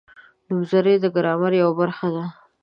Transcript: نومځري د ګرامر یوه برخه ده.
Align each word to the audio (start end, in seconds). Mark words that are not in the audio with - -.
نومځري 0.47 0.95
د 1.01 1.05
ګرامر 1.15 1.51
یوه 1.61 1.73
برخه 1.79 2.07
ده. 2.15 2.25